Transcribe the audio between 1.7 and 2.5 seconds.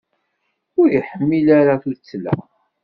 tuttla.